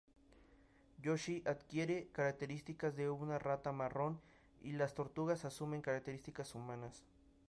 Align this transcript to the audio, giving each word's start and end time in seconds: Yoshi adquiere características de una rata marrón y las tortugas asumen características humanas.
Yoshi 1.03 1.43
adquiere 1.45 2.07
características 2.11 2.95
de 2.95 3.11
una 3.11 3.37
rata 3.37 3.71
marrón 3.71 4.19
y 4.63 4.71
las 4.71 4.95
tortugas 4.95 5.45
asumen 5.45 5.83
características 5.83 6.55
humanas. 6.55 7.03